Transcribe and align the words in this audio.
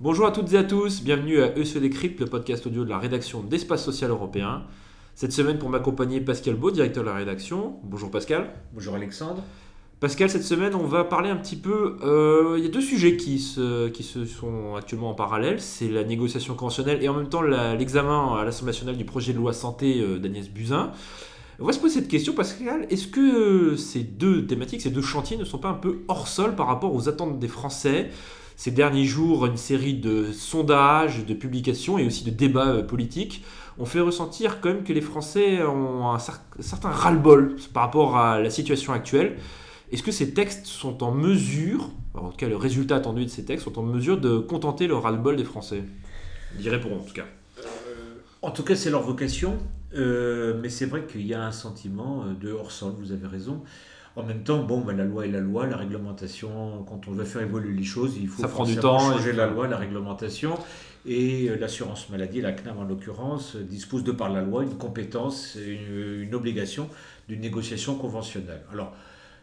Bonjour 0.00 0.26
à 0.26 0.32
toutes 0.32 0.52
et 0.52 0.58
à 0.58 0.64
tous, 0.64 1.02
bienvenue 1.02 1.40
à 1.40 1.56
ESE 1.56 1.76
Décrypte, 1.76 2.20
le 2.20 2.26
podcast 2.26 2.66
audio 2.66 2.84
de 2.84 2.90
la 2.90 2.98
rédaction 2.98 3.42
d'Espace 3.42 3.84
Social 3.84 4.10
Européen. 4.10 4.62
Cette 5.14 5.32
semaine, 5.32 5.58
pour 5.58 5.68
m'accompagner, 5.68 6.20
Pascal 6.20 6.54
Beau, 6.54 6.70
directeur 6.70 7.02
de 7.02 7.08
la 7.08 7.14
rédaction. 7.14 7.76
Bonjour 7.82 8.10
Pascal. 8.10 8.50
Bonjour 8.72 8.94
Alexandre. 8.94 9.42
Pascal, 10.00 10.30
cette 10.30 10.44
semaine, 10.44 10.74
on 10.74 10.84
va 10.84 11.04
parler 11.04 11.28
un 11.28 11.36
petit 11.36 11.56
peu. 11.56 11.96
euh, 12.02 12.54
il 12.56 12.64
y 12.64 12.66
a 12.66 12.70
deux 12.70 12.80
sujets 12.80 13.16
qui 13.16 13.38
se, 13.38 13.88
qui 13.88 14.02
se 14.02 14.24
sont 14.26 14.76
actuellement 14.76 15.10
en 15.10 15.14
parallèle 15.14 15.60
c'est 15.60 15.88
la 15.88 16.04
négociation 16.04 16.54
conventionnelle 16.54 17.02
et 17.02 17.08
en 17.08 17.14
même 17.14 17.28
temps 17.28 17.42
l'examen 17.42 18.36
à 18.36 18.44
l'Assemblée 18.44 18.72
nationale 18.72 18.96
du 18.96 19.04
projet 19.04 19.32
de 19.32 19.38
loi 19.38 19.52
santé 19.52 20.00
euh, 20.00 20.18
d'Agnès 20.18 20.48
Buzyn. 20.48 20.92
On 21.60 21.64
va 21.66 21.72
se 21.72 21.80
poser 21.80 21.94
cette 21.94 22.08
question, 22.08 22.34
Pascal. 22.34 22.86
Est-ce 22.88 23.08
que 23.08 23.74
ces 23.76 24.04
deux 24.04 24.46
thématiques, 24.46 24.80
ces 24.80 24.90
deux 24.90 25.02
chantiers 25.02 25.36
ne 25.36 25.44
sont 25.44 25.58
pas 25.58 25.68
un 25.70 25.74
peu 25.74 25.98
hors 26.06 26.28
sol 26.28 26.54
par 26.54 26.68
rapport 26.68 26.94
aux 26.94 27.08
attentes 27.08 27.40
des 27.40 27.48
Français 27.48 28.10
Ces 28.54 28.70
derniers 28.70 29.04
jours, 29.04 29.44
une 29.46 29.56
série 29.56 29.94
de 29.94 30.30
sondages, 30.32 31.26
de 31.26 31.34
publications 31.34 31.98
et 31.98 32.06
aussi 32.06 32.24
de 32.24 32.30
débats 32.30 32.68
euh, 32.68 32.82
politiques 32.84 33.42
ont 33.80 33.86
fait 33.86 34.00
ressentir 34.00 34.60
quand 34.60 34.68
même 34.70 34.84
que 34.84 34.92
les 34.92 35.00
Français 35.00 35.62
ont 35.62 36.08
un 36.08 36.18
cer- 36.18 36.40
certain 36.60 36.90
ras-le-bol 36.90 37.56
par 37.72 37.84
rapport 37.84 38.16
à 38.16 38.40
la 38.40 38.50
situation 38.50 38.92
actuelle. 38.92 39.36
Est-ce 39.92 40.02
que 40.02 40.10
ces 40.12 40.34
textes 40.34 40.66
sont 40.66 41.02
en 41.02 41.12
mesure, 41.12 41.90
en 42.14 42.28
tout 42.30 42.36
cas 42.36 42.48
le 42.48 42.56
résultat 42.56 42.96
attendu 42.96 43.24
de 43.24 43.30
ces 43.30 43.44
textes, 43.44 43.64
sont 43.64 43.78
en 43.78 43.82
mesure 43.82 44.20
de 44.20 44.38
contenter 44.38 44.86
le 44.86 44.96
ras-le-bol 44.96 45.36
des 45.36 45.44
Français? 45.44 45.82
Ils 46.60 46.68
répondront 46.68 47.00
en 47.00 47.04
tout 47.04 47.14
cas. 47.14 47.24
En 48.42 48.50
tout 48.50 48.62
cas, 48.62 48.76
c'est 48.76 48.90
leur 48.90 49.02
vocation, 49.02 49.58
euh, 49.94 50.58
mais 50.62 50.68
c'est 50.68 50.86
vrai 50.86 51.04
qu'il 51.06 51.26
y 51.26 51.34
a 51.34 51.44
un 51.44 51.50
sentiment 51.52 52.24
euh, 52.24 52.34
de 52.34 52.52
hors-sol, 52.52 52.92
vous 52.98 53.12
avez 53.12 53.26
raison. 53.26 53.62
En 54.16 54.22
même 54.22 54.42
temps, 54.42 54.62
bon, 54.62 54.80
bah, 54.80 54.92
la 54.92 55.04
loi 55.04 55.26
est 55.26 55.30
la 55.30 55.40
loi, 55.40 55.66
la 55.66 55.76
réglementation, 55.76 56.84
quand 56.88 57.08
on 57.08 57.12
veut 57.12 57.24
faire 57.24 57.42
évoluer 57.42 57.72
les 57.74 57.84
choses, 57.84 58.16
il 58.20 58.28
faut 58.28 58.42
Ça 58.42 58.48
prend 58.48 58.64
du 58.64 58.74
forcément 58.74 58.98
temps, 58.98 59.12
changer 59.12 59.30
et- 59.30 59.32
la 59.32 59.46
loi, 59.46 59.66
la 59.68 59.76
réglementation. 59.76 60.54
Et 61.06 61.48
euh, 61.48 61.56
l'assurance 61.56 62.10
maladie, 62.10 62.40
la 62.40 62.52
CNAM 62.52 62.78
en 62.78 62.84
l'occurrence, 62.84 63.56
dispose 63.56 64.04
de 64.04 64.12
par 64.12 64.30
la 64.30 64.42
loi 64.42 64.62
une 64.64 64.76
compétence, 64.76 65.56
une, 65.56 66.22
une 66.22 66.34
obligation 66.34 66.88
d'une 67.28 67.40
négociation 67.40 67.96
conventionnelle. 67.96 68.62
Alors, 68.72 68.94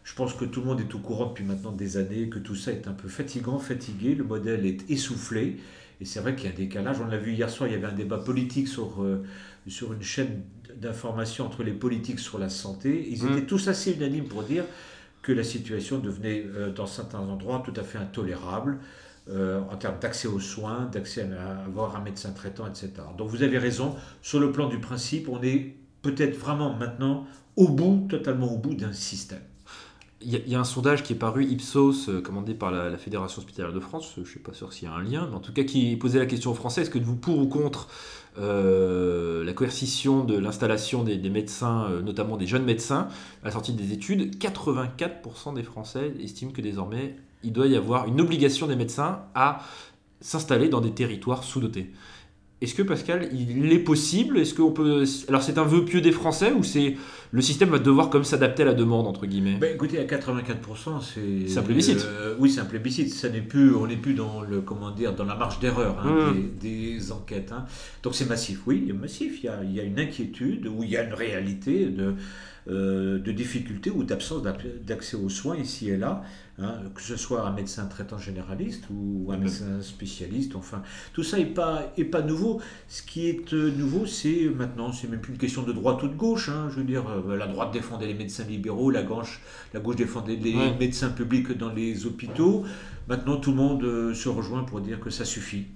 je 0.04 0.14
pense 0.14 0.34
que 0.34 0.44
tout 0.44 0.60
le 0.60 0.66
monde 0.66 0.80
est 0.80 0.94
au 0.94 0.98
courant 0.98 1.26
depuis 1.26 1.44
maintenant 1.44 1.72
des 1.72 1.96
années 1.96 2.28
que 2.28 2.38
tout 2.38 2.54
ça 2.54 2.72
est 2.72 2.86
un 2.88 2.92
peu 2.92 3.08
fatigant, 3.08 3.58
fatigué, 3.58 4.14
le 4.14 4.24
modèle 4.24 4.64
est 4.66 4.88
essoufflé. 4.90 5.56
Et 6.00 6.04
c'est 6.04 6.20
vrai 6.20 6.34
qu'il 6.36 6.46
y 6.46 6.48
a 6.48 6.52
un 6.52 6.56
décalage. 6.56 6.96
On 7.00 7.06
l'a 7.06 7.16
vu 7.16 7.32
hier 7.32 7.48
soir, 7.48 7.68
il 7.68 7.72
y 7.72 7.76
avait 7.76 7.86
un 7.86 7.92
débat 7.94 8.18
politique 8.18 8.68
sur, 8.68 9.02
euh, 9.02 9.24
sur 9.66 9.92
une 9.92 10.02
chaîne 10.02 10.42
d'information 10.80 11.46
entre 11.46 11.62
les 11.62 11.72
politiques 11.72 12.20
sur 12.20 12.38
la 12.38 12.48
santé. 12.50 13.06
Ils 13.10 13.22
Mm. 13.24 13.32
étaient 13.32 13.46
tous 13.46 13.68
assez 13.68 13.92
unanimes 13.92 14.26
pour 14.28 14.42
dire 14.42 14.64
que 15.22 15.32
la 15.32 15.42
situation 15.44 15.98
devenait, 15.98 16.44
euh, 16.46 16.70
dans 16.72 16.86
certains 16.86 17.18
endroits, 17.20 17.62
tout 17.64 17.72
à 17.80 17.82
fait 17.82 17.98
intolérable 17.98 18.78
euh, 19.28 19.60
en 19.70 19.76
termes 19.76 19.98
d'accès 20.00 20.28
aux 20.28 20.38
soins, 20.38 20.88
d'accès 20.92 21.22
à, 21.32 21.62
à 21.62 21.64
avoir 21.64 21.96
un 21.96 22.00
médecin 22.00 22.30
traitant, 22.30 22.66
etc. 22.68 22.92
Donc 23.18 23.28
vous 23.28 23.42
avez 23.42 23.58
raison, 23.58 23.96
sur 24.22 24.38
le 24.38 24.52
plan 24.52 24.68
du 24.68 24.78
principe, 24.78 25.28
on 25.28 25.42
est 25.42 25.74
peut-être 26.02 26.36
vraiment 26.36 26.72
maintenant 26.74 27.26
au 27.56 27.68
bout, 27.68 28.06
totalement 28.08 28.52
au 28.52 28.58
bout 28.58 28.74
d'un 28.74 28.92
système. 28.92 29.40
Il 30.22 30.48
y, 30.48 30.54
a, 30.54 30.60
un 30.60 30.64
sondage 30.64 31.02
qui 31.02 31.12
est 31.12 31.16
paru, 31.16 31.44
Ipsos, 31.44 32.08
euh, 32.08 32.22
commandé 32.22 32.54
par 32.54 32.70
la, 32.70 32.96
Fédération 32.96 33.38
hospitalière 33.38 33.74
de 33.74 33.80
France, 33.80 34.14
je 34.16 34.22
ne 34.22 34.24
sais 34.24 34.38
pas 34.38 34.54
sûr 34.54 34.72
s'il 34.72 34.88
y 34.88 34.90
a 34.90 34.94
un 34.94 35.02
lien, 35.02 35.28
mais 35.28 35.36
en 35.36 35.40
tout 35.40 35.52
cas 35.52 35.62
qui 35.62 35.94
posait 35.96 36.18
la 36.18 36.24
question 36.24 36.52
aux 36.52 36.54
Français, 36.54 36.82
est-ce 36.82 36.90
que 36.90 36.98
vous 36.98 37.16
pour 37.16 37.38
ou 37.38 37.46
contre 37.46 37.88
euh, 38.38 39.44
la 39.44 39.52
coercition 39.52 40.24
de 40.24 40.38
l'installation 40.38 41.04
des, 41.04 41.18
des 41.18 41.28
médecins, 41.28 41.86
euh, 41.90 42.00
notamment 42.00 42.38
des 42.38 42.46
jeunes 42.46 42.64
médecins, 42.64 43.08
à 43.42 43.46
la 43.46 43.50
sortie 43.50 43.74
des 43.74 43.92
études, 43.92 44.36
84% 44.38 45.54
des 45.54 45.62
Français 45.62 46.14
estiment 46.18 46.50
que 46.50 46.62
désormais 46.62 47.16
il 47.44 47.52
doit 47.52 47.66
y 47.66 47.76
avoir 47.76 48.06
une 48.06 48.20
obligation 48.20 48.66
des 48.66 48.76
médecins 48.76 49.20
à 49.34 49.60
s'installer 50.20 50.70
dans 50.70 50.80
des 50.80 50.92
territoires 50.92 51.44
sous-dotés. 51.44 51.92
Est-ce 52.62 52.74
que 52.74 52.82
Pascal, 52.82 53.28
il 53.34 53.70
est 53.70 53.78
possible? 53.80 54.38
Est-ce 54.38 54.54
qu'on 54.54 54.72
peut 54.72 55.04
Alors 55.28 55.42
c'est 55.42 55.58
un 55.58 55.64
vœu 55.64 55.84
pieux 55.84 56.00
des 56.00 56.10
Français 56.12 56.52
ou 56.52 56.62
c'est 56.64 56.96
le 57.32 57.42
système 57.42 57.68
va 57.68 57.78
devoir 57.78 58.08
comme 58.08 58.24
s'adapter 58.24 58.62
à 58.62 58.66
la 58.66 58.72
demande 58.72 59.06
entre 59.06 59.26
guillemets? 59.26 59.58
Ben, 59.60 59.74
écoutez, 59.74 59.98
à 59.98 60.04
84%, 60.04 61.02
c'est. 61.02 61.48
C'est 61.48 61.58
un 61.58 61.62
plébiscite. 61.62 62.06
euh, 62.06 62.34
oui, 62.38 62.50
c'est 62.50 62.60
un 62.60 62.64
plébiscite. 62.64 63.12
Ça 63.12 63.28
n'est 63.28 63.42
plus, 63.42 63.74
on 63.74 63.86
n'est 63.86 63.96
plus 63.98 64.14
dans 64.14 64.40
le, 64.40 64.62
comment 64.62 64.90
dire, 64.90 65.14
dans 65.14 65.24
la 65.26 65.34
marge 65.34 65.58
d'erreur 65.60 65.98
hein, 66.02 66.32
Mm. 66.32 66.58
des, 66.58 66.94
des 66.96 67.12
enquêtes. 67.12 67.52
hein. 67.52 67.66
Donc 68.02 68.14
c'est 68.14 68.26
massif. 68.28 68.60
Oui, 68.66 68.80
il 68.84 68.88
y 68.88 68.90
a 68.90 68.94
massif. 68.94 69.40
Il 69.42 69.46
y 69.46 69.48
a, 69.50 69.60
il 69.62 69.72
y 69.74 69.80
a 69.80 69.82
une 69.82 69.98
inquiétude 70.00 70.66
ou 70.66 70.82
il 70.82 70.88
y 70.88 70.96
a 70.96 71.02
une 71.04 71.12
réalité 71.14 71.84
de, 71.86 72.14
euh, 72.70 73.18
de 73.18 73.32
difficulté 73.32 73.90
ou 73.90 74.02
d'absence 74.02 74.42
d'ac- 74.42 74.82
d'accès 74.86 75.16
aux 75.18 75.28
soins 75.28 75.56
ici 75.58 75.90
et 75.90 75.98
là, 75.98 76.22
hein, 76.58 76.74
que 76.94 77.02
ce 77.02 77.16
soit 77.16 77.46
un 77.46 77.52
médecin 77.52 77.86
traitant 77.86 78.18
généraliste 78.18 78.84
ou 78.90 79.28
un 79.30 79.36
Mhm. 79.36 79.42
médecin 79.44 79.82
spécialiste. 79.82 80.56
Enfin, 80.56 80.82
tout 81.12 81.22
ça 81.22 81.36
n'est 81.38 81.44
pas, 81.46 81.92
est 81.96 82.04
pas 82.04 82.22
nouveau. 82.22 82.60
Ce 82.88 83.02
qui 83.02 83.28
est 83.28 83.52
euh, 83.52 83.70
nouveau, 83.70 84.06
c'est 84.06 84.48
maintenant, 84.54 84.92
c'est 84.92 85.08
même 85.08 85.20
plus 85.20 85.32
une 85.32 85.38
question 85.38 85.62
de 85.62 85.72
droite 85.72 86.02
ou 86.02 86.08
de 86.08 86.14
gauche. 86.14 86.48
hein. 86.48 86.68
je 86.70 86.76
veux 86.76 86.84
dire, 86.84 87.04
euh, 87.08 87.36
la 87.36 87.46
droite 87.46 87.72
défendait 87.72 88.06
les 88.06 88.14
médecins 88.14 88.44
libéraux, 88.44 88.90
la 88.90 89.02
gauche, 89.02 89.40
la 89.74 89.80
gauche 89.80 89.96
défendait 89.96 90.36
les 90.36 90.54
Ouais. 90.54 90.76
médecins 90.78 91.10
publics 91.10 91.52
dans 91.56 91.72
les 91.72 92.06
hôpitaux. 92.06 92.64
Maintenant, 93.08 93.36
tout 93.36 93.50
le 93.50 93.56
monde 93.56 93.84
euh, 93.84 94.14
se 94.14 94.28
rejoint 94.28 94.64
pour 94.64 94.80
dire 94.80 94.98
que 95.00 95.10
ça 95.10 95.24
suffit. 95.24 95.66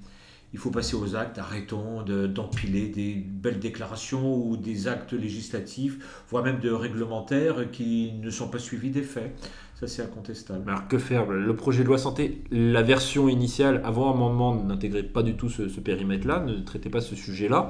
Il 0.53 0.59
faut 0.59 0.71
passer 0.71 0.97
aux 0.97 1.15
actes, 1.15 1.38
arrêtons 1.38 2.03
de- 2.03 2.27
d'empiler 2.27 2.88
des 2.88 3.15
belles 3.15 3.61
déclarations 3.61 4.34
ou 4.37 4.56
des 4.56 4.88
actes 4.88 5.12
législatifs, 5.12 6.22
voire 6.28 6.43
même 6.43 6.59
de 6.59 6.71
réglementaires 6.71 7.71
qui 7.71 8.12
ne 8.21 8.31
sont 8.31 8.49
pas 8.49 8.59
suivis 8.59 8.91
des 8.91 9.03
faits. 9.03 9.33
Ça, 9.78 9.87
c'est 9.87 10.03
incontestable. 10.03 10.69
Alors 10.69 10.89
que 10.89 10.99
faire? 10.99 11.27
Le 11.31 11.56
projet 11.56 11.83
de 11.84 11.89
loi 11.89 11.97
santé, 11.99 12.43
la 12.50 12.83
version 12.83 13.28
initiale 13.28 13.81
avant 13.84 14.12
amendement 14.12 14.55
n'intégrait 14.55 15.05
pas 15.05 15.22
du 15.22 15.37
tout 15.37 15.49
ce, 15.49 15.69
ce 15.69 15.81
périmètre-là, 15.81 16.41
ne 16.41 16.59
traitait 16.59 16.91
pas 16.91 17.00
ce 17.00 17.15
sujet-là. 17.15 17.69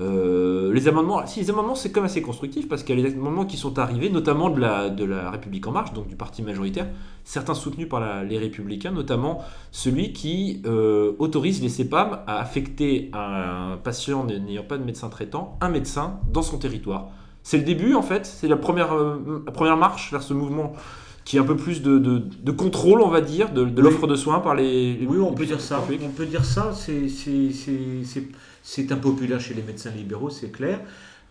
Euh, 0.00 0.72
les 0.72 0.88
amendements, 0.88 1.26
si 1.26 1.40
les 1.40 1.50
amendements 1.50 1.74
c'est 1.74 1.90
quand 1.92 2.00
même 2.00 2.06
assez 2.06 2.22
constructif 2.22 2.68
parce 2.68 2.82
qu'il 2.84 2.98
y 2.98 3.02
a 3.04 3.06
les 3.08 3.14
amendements 3.14 3.44
qui 3.44 3.58
sont 3.58 3.78
arrivés, 3.78 4.08
notamment 4.08 4.48
de 4.48 4.58
la, 4.58 4.88
de 4.88 5.04
la 5.04 5.30
République 5.30 5.66
en 5.66 5.72
marche, 5.72 5.92
donc 5.92 6.06
du 6.08 6.16
parti 6.16 6.42
majoritaire, 6.42 6.86
certains 7.24 7.52
soutenus 7.54 7.88
par 7.88 8.00
la- 8.00 8.24
les 8.24 8.38
Républicains, 8.38 8.92
notamment 8.92 9.42
celui 9.72 10.12
qui 10.14 10.62
euh, 10.64 11.12
autorise 11.18 11.60
les 11.62 11.68
CEPAM 11.68 12.20
à 12.26 12.38
affecter 12.40 13.10
à 13.12 13.72
un 13.72 13.76
patient 13.76 14.24
n'ayant 14.24 14.62
pas 14.64 14.78
de 14.78 14.84
médecin 14.84 15.08
traitant 15.10 15.58
un 15.60 15.68
médecin 15.68 16.18
dans 16.32 16.42
son 16.42 16.56
territoire. 16.58 17.08
C'est 17.42 17.58
le 17.58 17.64
début 17.64 17.94
en 17.94 18.02
fait, 18.02 18.24
c'est 18.24 18.48
la 18.48 18.56
première, 18.56 18.94
euh, 18.94 19.42
la 19.44 19.52
première 19.52 19.76
marche 19.76 20.12
vers 20.12 20.22
ce 20.22 20.32
mouvement 20.32 20.72
qui 21.26 21.36
est 21.36 21.40
un 21.40 21.44
peu 21.44 21.56
plus 21.56 21.82
de, 21.82 21.98
de- 21.98 22.18
de 22.42 22.50
contrôle, 22.52 23.02
on 23.02 23.08
va 23.10 23.20
dire, 23.20 23.52
de, 23.52 23.64
de 23.64 23.82
Oui. 23.82 23.82
l'offre 23.90 24.06
de 24.06 24.14
soins 24.16 24.40
par 24.40 24.54
les. 24.54 24.94
les- 24.94 25.06
Oui, 25.06 25.18
on 25.20 25.32
peut 25.34 25.44
dire 25.44 25.60
ça. 25.60 25.84
On 26.02 26.08
peut 26.08 26.24
dire 26.26 26.44
ça. 26.44 26.72
C'est- 26.72 27.06
c'est- 28.62 28.90
impopulaire 28.92 29.40
chez 29.40 29.54
les 29.54 29.62
médecins 29.62 29.90
libéraux, 29.90 30.30
c'est 30.30 30.50
clair. 30.50 30.80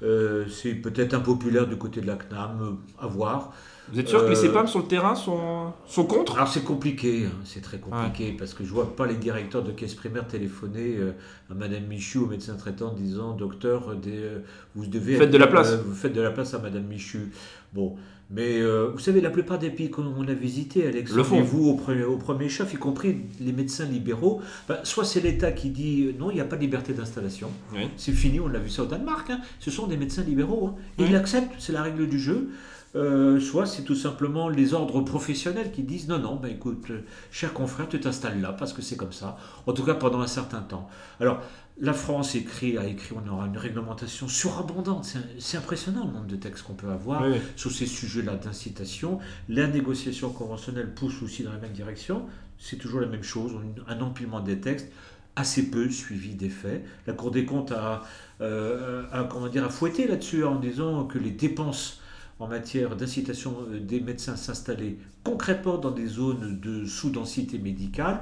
Euh, 0.02 0.46
c'est 0.48 0.76
peut-être 0.76 1.14
impopulaire 1.14 1.68
du 1.68 1.76
côté 1.76 2.00
de 2.00 2.08
la 2.08 2.16
CNAM, 2.16 2.62
euh, 2.62 3.04
à 3.04 3.08
voir. 3.08 3.52
Vous 3.92 4.00
êtes 4.00 4.08
sûr 4.08 4.24
que 4.24 4.30
les 4.30 4.38
Euh, 4.38 4.42
CEPAM 4.44 4.68
sur 4.68 4.80
le 4.80 4.86
terrain 4.86 5.14
sont, 5.16 5.74
sont 5.88 6.06
contre? 6.06 6.36
Alors 6.36 6.48
c'est 6.48 6.64
compliqué, 6.64 7.26
hein, 7.26 7.32
c'est 7.44 7.60
très 7.62 7.80
compliqué, 7.80 8.32
parce 8.38 8.54
que 8.54 8.64
je 8.64 8.70
vois 8.72 8.96
pas 8.96 9.06
les 9.08 9.16
directeurs 9.16 9.64
de 9.64 9.72
caisse 9.72 9.96
primaire 9.96 10.26
téléphoner 10.28 10.96
euh, 10.98 11.12
à 11.52 11.54
Madame 11.56 11.84
Michu, 11.86 12.20
au 12.20 12.28
médecin 12.28 12.56
traitant, 12.56 12.94
disant 12.94 13.34
Docteur, 13.34 13.96
des, 13.96 14.30
vous 14.76 14.86
devez. 14.86 15.18
Faites 15.18 15.32
de 15.32 15.38
la 15.40 15.48
place. 15.48 15.74
vous 15.76 15.96
faites 15.96 16.14
de 16.14 16.22
la 16.22 16.32
place 16.32 16.54
à 16.54 16.60
Madame 16.60 16.84
Michu. 16.86 17.32
Bon, 17.74 17.96
mais 18.32 18.60
euh, 18.62 18.90
vous 18.94 19.00
savez, 19.00 19.22
la 19.22 19.30
plupart 19.32 19.58
des 19.60 19.70
pays 19.72 19.90
qu'on 19.90 20.28
a 20.28 20.34
visités, 20.34 20.86
Alex, 20.86 21.12
Le 21.14 21.24
font. 21.24 21.42
vous 21.42 21.68
au 21.70 21.74
premier, 21.76 22.04
au 22.04 22.18
premier 22.18 22.48
chef, 22.50 22.74
y 22.74 22.78
compris 22.78 23.18
les 23.40 23.52
médecins 23.52 23.86
libéraux, 23.86 24.42
ben, 24.68 24.78
soit 24.84 25.04
c'est 25.06 25.22
l'État 25.22 25.52
qui 25.52 25.70
dit 25.72 26.06
euh, 26.06 26.14
non, 26.20 26.30
il 26.30 26.36
n'y 26.36 26.42
a 26.42 26.46
pas 26.46 26.56
de 26.56 26.62
liberté 26.62 26.94
d'installation. 26.94 27.50
Oui. 27.74 27.88
C'est 27.98 28.12
fini, 28.12 28.40
on 28.40 28.48
l'a 28.48 28.60
vu 28.60 28.70
ça 28.70 28.84
au 28.84 28.86
Danemark. 28.86 29.30
hein. 29.30 29.40
Ce 29.60 29.72
sont 29.72 29.88
des 29.88 29.98
médecins 29.98 30.24
libéraux. 30.24 30.68
hein. 30.68 30.76
Oui. 31.00 31.06
Ils 31.08 31.14
l'acceptent, 31.14 31.54
c'est 31.60 31.74
la 31.74 31.82
règle 31.82 32.08
du 32.08 32.20
jeu. 32.20 32.50
Euh, 32.96 33.40
soit 33.40 33.68
c'est 33.68 33.84
tout 33.84 33.94
simplement 33.96 34.50
les 34.50 34.74
ordres 34.74 35.02
professionnels 35.02 35.72
qui 35.72 35.84
disent 35.84 36.08
non, 36.08 36.18
non, 36.18 36.36
ben 36.38 36.50
écoute, 36.52 36.88
cher 37.30 37.54
confrère, 37.54 37.88
tu 37.88 38.00
t'installes 38.00 38.42
là 38.42 38.52
parce 38.52 38.74
que 38.74 38.82
c'est 38.82 38.96
comme 38.96 39.12
ça. 39.12 39.38
En 39.68 39.74
tout 39.74 39.84
cas 39.84 39.94
pendant 39.94 40.22
un 40.22 40.28
certain 40.28 40.62
temps. 40.62 40.90
Alors, 41.20 41.40
la 41.82 41.94
France 41.94 42.36
écrit, 42.36 42.78
a 42.78 42.86
écrit, 42.86 43.16
on 43.16 43.32
aura 43.32 43.48
une 43.48 43.58
réglementation 43.58 44.28
surabondante. 44.28 45.16
C'est 45.40 45.58
impressionnant 45.58 46.06
le 46.06 46.12
nombre 46.12 46.28
de 46.28 46.36
textes 46.36 46.64
qu'on 46.64 46.74
peut 46.74 46.90
avoir 46.90 47.24
Oui, 47.24 47.38
sur 47.56 47.72
ces 47.72 47.86
sujets-là 47.86 48.36
d'incitation. 48.36 49.20
La 49.48 49.68
négociation 49.68 50.30
conventionnelle 50.30 50.94
pousse 50.94 51.22
aussi 51.22 51.44
dans 51.44 51.54
la 51.54 51.60
même 51.60 51.72
direction. 51.72 52.26
C'est 52.58 52.78
toujours 52.78 53.00
la 53.00 53.08
même 53.08 53.24
chose, 53.24 53.54
un 53.88 54.02
empilement 54.02 54.42
des 54.42 54.60
textes 54.60 54.90
assez 55.36 55.70
peu 55.70 55.90
suivi 55.90 56.36
des 56.36 56.50
faits. 56.50 56.84
La 57.08 57.14
Cour 57.14 57.32
des 57.32 57.46
comptes 57.46 57.72
a, 57.72 58.04
euh, 58.42 59.04
a, 59.12 59.24
comment 59.24 59.48
dire, 59.48 59.64
a 59.64 59.70
fouetté 59.70 60.06
là-dessus 60.06 60.44
en 60.44 60.60
disant 60.60 61.06
que 61.06 61.18
les 61.18 61.32
dépenses 61.32 62.02
en 62.40 62.48
matière 62.48 62.96
d'incitation 62.98 63.56
euh, 63.72 63.80
des 63.80 64.02
médecins 64.02 64.34
à 64.34 64.38
s'installer 64.38 64.98
concrètement 65.24 65.78
dans 65.78 65.92
des 65.92 66.08
zones 66.08 66.60
de 66.60 66.86
sous-densité 66.86 67.58
médicale, 67.58 68.22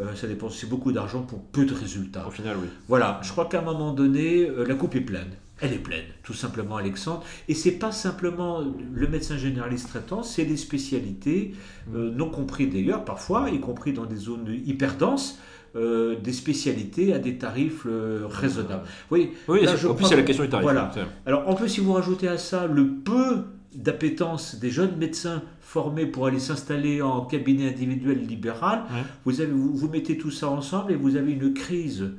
euh, 0.00 0.14
ça 0.14 0.26
dépense 0.26 0.64
beaucoup 0.64 0.92
d'argent 0.92 1.22
pour 1.22 1.40
peu 1.42 1.64
de 1.64 1.74
résultats. 1.74 2.26
Au 2.26 2.30
final, 2.30 2.56
oui. 2.60 2.68
Voilà, 2.88 3.20
je 3.22 3.30
crois 3.32 3.46
qu'à 3.46 3.60
un 3.60 3.64
moment 3.64 3.92
donné, 3.92 4.46
euh, 4.48 4.64
la 4.66 4.74
coupe 4.74 4.94
est 4.96 5.00
pleine. 5.02 5.30
Elle 5.62 5.74
est 5.74 5.78
pleine, 5.78 6.06
tout 6.22 6.32
simplement, 6.32 6.76
Alexandre. 6.78 7.22
Et 7.48 7.54
c'est 7.54 7.72
pas 7.72 7.92
simplement 7.92 8.62
le 8.94 9.06
médecin 9.08 9.36
généraliste 9.36 9.88
traitant, 9.90 10.22
c'est 10.22 10.44
les 10.44 10.56
spécialités, 10.56 11.52
euh, 11.94 12.10
non 12.10 12.30
compris 12.30 12.66
d'ailleurs 12.66 13.04
parfois, 13.04 13.50
y 13.50 13.60
compris 13.60 13.92
dans 13.92 14.06
des 14.06 14.16
zones 14.16 14.46
hyper 14.66 14.96
denses. 14.96 15.38
euh, 15.76 16.16
des 16.18 16.32
spécialités 16.32 17.14
à 17.14 17.20
des 17.20 17.38
tarifs 17.38 17.86
euh, 17.86 18.24
raisonnables. 18.28 18.82
Oui, 19.12 19.30
Oui, 19.46 19.62
là, 19.64 19.70
c'est- 19.70 19.76
je 19.82 19.86
en 19.86 19.94
plus, 19.94 20.04
a 20.06 20.16
la 20.16 20.22
que- 20.22 20.26
question 20.26 20.42
du 20.42 20.50
tarif. 20.50 20.64
Voilà. 20.64 20.90
C'est- 20.92 21.02
Alors, 21.26 21.48
en 21.48 21.54
plus, 21.54 21.68
si 21.68 21.80
vous 21.80 21.92
rajoutez 21.92 22.26
à 22.26 22.38
ça 22.38 22.66
le 22.66 22.88
peu 22.88 23.44
d'appétence 23.74 24.56
des 24.56 24.70
jeunes 24.70 24.96
médecins 24.96 25.42
formés 25.60 26.06
pour 26.06 26.26
aller 26.26 26.40
s'installer 26.40 27.02
en 27.02 27.24
cabinet 27.24 27.68
individuel 27.68 28.26
libéral, 28.26 28.82
Ouais. 28.90 29.02
vous, 29.24 29.40
avez, 29.40 29.52
vous, 29.52 29.74
vous 29.74 29.88
mettez 29.88 30.18
tout 30.18 30.30
ça 30.30 30.48
ensemble 30.48 30.92
et 30.92 30.96
vous 30.96 31.16
avez 31.16 31.32
une 31.32 31.54
crise 31.54 32.10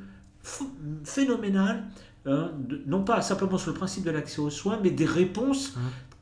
ph- 0.43 0.69
phénoménale, 1.03 1.83
hein, 2.25 2.51
de- 2.57 2.81
non 2.87 3.03
pas 3.03 3.21
simplement 3.21 3.57
sur 3.57 3.71
le 3.71 3.77
principe 3.77 4.05
de 4.05 4.11
l'accès 4.11 4.39
aux 4.39 4.49
soins, 4.49 4.79
mais 4.81 4.91
des 4.91 5.05
réponses 5.05 5.75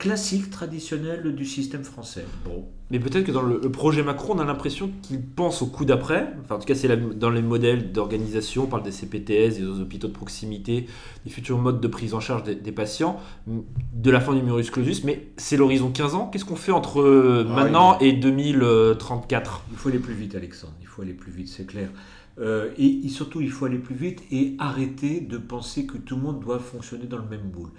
Ouais. 0.06 0.10
classiques, 0.10 0.50
traditionnelles 0.50 1.36
du 1.36 1.46
système 1.46 1.84
français. 1.84 2.26
Bon. 2.46 2.66
Mais 2.92 3.00
peut-être 3.00 3.26
que 3.26 3.32
dans 3.32 3.42
le, 3.44 3.60
le 3.62 3.72
projet 3.72 4.02
Macron, 4.02 4.34
on 4.36 4.40
a 4.40 4.46
l'impression 4.46 4.90
qu'il 5.04 5.22
pense 5.22 5.62
au 5.62 5.68
coup 5.68 5.86
d'après. 5.86 6.34
Enfin, 6.44 6.56
en 6.56 6.60
tout 6.60 6.66
cas, 6.66 6.74
c'est 6.74 6.88
dans 7.20 7.30
les 7.30 7.42
modèles 7.42 7.92
d'organisation, 7.92 8.64
on 8.64 8.68
parle 8.68 8.84
des 8.84 8.92
CPTS, 8.92 9.60
des 9.60 9.64
hôpitaux 9.66 10.08
de 10.08 10.14
proximité, 10.14 10.88
des 11.26 11.30
futurs 11.30 11.58
modes 11.60 11.82
de 11.82 11.88
prise 11.88 12.14
en 12.14 12.20
charge 12.20 12.44
des, 12.44 12.56
des 12.56 12.72
patients, 12.72 13.20
de 13.48 14.10
la 14.12 14.20
fin 14.22 14.34
du 14.34 14.40
numerus 14.40 14.72
clausus. 14.72 15.04
Mais 15.04 15.28
c'est 15.38 15.58
l'horizon 15.58 15.92
15 15.92 16.16
ans. 16.16 16.28
Qu'est-ce 16.28 16.46
qu'on 16.46 16.56
fait 16.56 16.72
entre 16.72 17.02
euh, 17.02 17.46
Ah, 17.50 17.54
maintenant 17.54 18.00
et 18.00 18.14
2034 18.14 19.66
Il 19.72 19.78
faut 19.78 19.90
aller 19.90 20.00
plus 20.00 20.14
vite, 20.16 20.34
Alexandre. 20.36 20.74
Il 20.82 20.88
faut 20.88 21.02
aller 21.02 21.14
plus 21.14 21.32
vite, 21.32 21.50
c'est 21.50 21.66
clair. 21.66 21.90
Euh, 22.40 22.70
et, 22.78 23.06
et 23.06 23.10
surtout, 23.10 23.42
il 23.42 23.52
faut 23.52 23.66
aller 23.66 23.78
plus 23.78 23.96
vite 23.96 24.24
et 24.32 24.56
arrêter 24.60 25.20
de 25.20 25.38
penser 25.38 25.86
que 25.86 25.98
tout 25.98 26.16
le 26.16 26.22
monde 26.22 26.40
doit 26.40 26.60
fonctionner 26.60 27.06
dans 27.06 27.18
le 27.18 27.28
même 27.30 27.52
moule. 27.54 27.70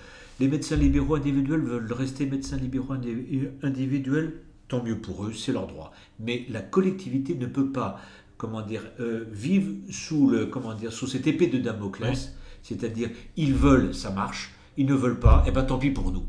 Les 0.41 0.49
médecins 0.49 0.77
libéraux 0.77 1.17
individuels 1.17 1.61
veulent 1.61 1.93
rester 1.93 2.27
médecins 2.27 2.57
libéraux 2.57 2.95
indi- 2.95 3.49
individuels, 3.63 4.41
tant 4.69 4.83
mieux 4.83 4.99
pour 4.99 5.27
eux, 5.27 5.33
c'est 5.33 5.53
leur 5.53 5.67
droit. 5.67 5.93
Mais 6.19 6.47
la 6.49 6.63
collectivité 6.63 7.35
ne 7.35 7.47
peut 7.47 7.71
pas, 7.71 8.01
comment 8.39 8.63
dire, 8.63 8.83
euh, 9.01 9.25
vivre 9.31 9.71
sous 9.91 10.29
le, 10.31 10.47
comment 10.47 10.75
dire, 10.75 10.93
sous 10.93 11.07
cette 11.07 11.27
épée 11.27 11.49
de 11.49 11.59
Damoclès, 11.59 12.35
c'est-à-dire 12.63 13.11
ils 13.37 13.55
veulent, 13.55 13.95
ça 13.95 14.11
marche, 14.11 14.55
ils 14.77 14.87
ne 14.87 14.95
veulent 14.95 15.21
pas, 15.21 15.45
et 15.47 15.51
ben 15.51 15.63
tant 15.65 15.79
pis 15.79 15.91
pour 15.91 16.11
nous. 16.11 16.25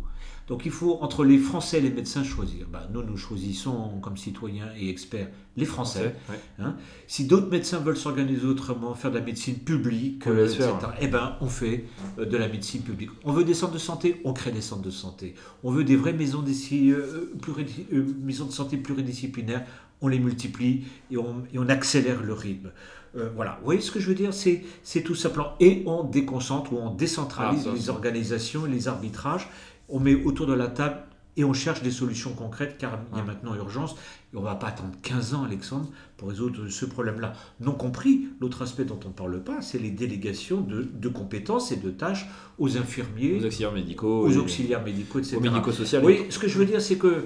Donc 0.51 0.65
il 0.65 0.71
faut 0.71 0.98
entre 1.00 1.24
les 1.24 1.38
Français 1.38 1.77
et 1.77 1.81
les 1.81 1.92
médecins 1.92 2.25
choisir. 2.25 2.68
Ben, 2.69 2.81
nous, 2.92 3.01
nous 3.03 3.15
choisissons 3.15 4.00
comme 4.01 4.18
citoyens 4.18 4.68
et 4.77 4.89
experts 4.89 5.30
les 5.56 5.63
Français. 5.63 6.13
Ouais. 6.30 6.65
Si 7.07 7.24
d'autres 7.24 7.50
médecins 7.50 7.80
veulent 7.80 7.95
s'organiser 7.95 8.45
autrement, 8.45 8.94
faire 8.94 9.12
de 9.12 9.18
la 9.19 9.24
médecine 9.24 9.56
publique, 9.56 10.27
euh, 10.27 10.45
etc., 10.45 10.68
eh 11.00 11.07
ben, 11.07 11.38
on 11.39 11.48
fait 11.48 11.86
euh, 12.19 12.25
de 12.25 12.36
la 12.36 12.50
médecine 12.50 12.81
publique. 12.81 13.12
On 13.24 13.31
veut 13.31 13.45
des 13.45 13.53
centres 13.53 13.71
de 13.71 13.77
santé, 13.77 14.19
on 14.25 14.33
crée 14.33 14.51
des 14.51 14.59
centres 14.59 14.81
de 14.81 14.92
santé. 14.92 15.36
On 15.63 15.71
veut 15.71 15.86
des 15.86 15.95
vraies 15.95 16.12
maisons, 16.12 16.44
euh, 16.44 17.31
pluridi- 17.42 17.86
euh, 17.94 18.06
maisons 18.21 18.48
de 18.48 18.51
santé 18.51 18.75
pluridisciplinaires, 18.75 19.63
on 20.01 20.09
les 20.09 20.19
multiplie 20.19 20.83
et 21.12 21.18
on, 21.18 21.44
et 21.53 21.59
on 21.59 21.69
accélère 21.69 22.24
le 22.24 22.33
rythme. 22.33 22.71
Euh, 23.18 23.30
voilà, 23.36 23.57
vous 23.59 23.65
voyez 23.65 23.81
ce 23.81 23.92
que 23.92 24.00
je 24.00 24.07
veux 24.07 24.15
dire? 24.15 24.33
C'est 24.33 25.01
tout 25.03 25.15
simplement. 25.15 25.53
Et 25.59 25.83
on 25.86 26.03
déconcentre 26.03 26.71
ou 26.74 26.77
on 26.77 26.94
décentralise 26.94 27.68
Ah, 27.69 27.74
les 27.75 27.89
organisations 27.89 28.65
et 28.65 28.69
les 28.69 28.88
arbitrages. 28.88 29.50
On 29.91 29.99
met 29.99 30.15
autour 30.15 30.47
de 30.47 30.53
la 30.53 30.67
table 30.67 30.97
et 31.38 31.43
on 31.45 31.53
cherche 31.53 31.81
des 31.81 31.91
solutions 31.91 32.33
concrètes 32.33 32.77
car 32.77 32.99
il 33.13 33.17
y 33.17 33.21
a 33.21 33.23
maintenant 33.23 33.55
urgence. 33.55 33.95
Et 34.33 34.38
on 34.38 34.41
ne 34.41 34.45
va 34.45 34.55
pas 34.55 34.67
attendre 34.67 34.91
15 35.01 35.33
ans, 35.33 35.43
Alexandre, 35.43 35.89
pour 36.17 36.29
résoudre 36.29 36.67
ce 36.69 36.85
problème-là. 36.85 37.33
Non 37.59 37.71
compris, 37.73 38.27
l'autre 38.41 38.61
aspect 38.61 38.83
dont 38.85 38.99
on 39.05 39.09
ne 39.09 39.13
parle 39.13 39.41
pas, 39.43 39.61
c'est 39.61 39.79
les 39.79 39.91
délégations 39.91 40.61
de, 40.61 40.83
de 40.93 41.09
compétences 41.09 41.71
et 41.71 41.77
de 41.77 41.89
tâches 41.89 42.27
aux 42.57 42.77
infirmiers, 42.77 43.39
Aux 43.41 43.45
auxiliaires 43.45 43.71
médicaux. 43.73 44.25
aux 44.27 44.38
auxiliaires 44.38 44.83
médicaux, 44.83 45.19
etc. 45.19 45.38
Aux 45.38 45.41
médico-sociaux. 45.41 45.99
Oui, 46.03 46.25
ce 46.29 46.39
que 46.39 46.47
je 46.47 46.57
veux 46.57 46.65
dire, 46.65 46.81
c'est 46.81 46.97
que 46.97 47.25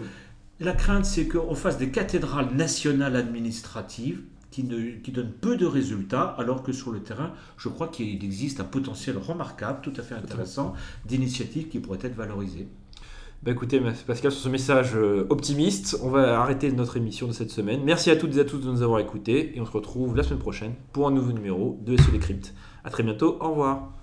la 0.60 0.74
crainte, 0.74 1.06
c'est 1.06 1.28
qu'on 1.28 1.56
fasse 1.56 1.78
des 1.78 1.90
cathédrales 1.90 2.54
nationales 2.56 3.16
administratives 3.16 4.22
qui, 4.56 4.64
ne, 4.64 4.92
qui 5.02 5.12
donnent 5.12 5.34
peu 5.34 5.58
de 5.58 5.66
résultats, 5.66 6.34
alors 6.38 6.64
que 6.64 6.72
sur 6.72 6.92
le 6.92 7.02
terrain, 7.02 7.34
je 7.58 7.68
crois 7.68 7.90
qu'il 7.90 8.24
existe 8.24 8.62
un 8.62 8.64
potentiel 8.64 9.18
remarquable, 9.18 9.80
tout 9.82 9.92
à 9.98 10.02
fait 10.02 10.16
intéressant, 10.16 10.74
d'initiatives 11.06 11.68
qui 11.68 11.80
pourraient 11.80 12.00
être 12.02 12.16
valorisées. 12.16 12.70
Bah 13.44 13.52
écoutez, 13.52 13.82
Pascal, 14.08 14.32
sur 14.32 14.42
ce 14.42 14.48
message 14.48 14.96
euh, 14.96 15.28
optimiste, 15.30 16.00
on 16.02 16.10
va 16.10 16.40
arrêter 16.40 16.72
notre 16.72 16.96
émission 16.96 17.28
de 17.28 17.34
cette 17.34 17.52
semaine. 17.52 17.82
Merci 17.84 18.10
à 18.12 18.16
toutes 18.16 18.38
et 18.38 18.40
à 18.40 18.46
tous 18.46 18.60
de 18.60 18.72
nous 18.72 18.82
avoir 18.82 19.02
écoutés 19.02 19.58
et 19.58 19.60
on 19.60 19.66
se 19.66 19.72
retrouve 19.72 20.16
la 20.16 20.24
semaine 20.24 20.40
prochaine 20.40 20.74
pour 20.94 21.06
un 21.06 21.12
nouveau 21.12 21.34
numéro 21.34 21.78
de 21.86 21.98
SE 21.98 22.12
Décrypte. 22.12 22.54
A 22.86 22.90
très 22.90 23.04
bientôt, 23.04 23.38
au 23.42 23.50
revoir. 23.50 23.92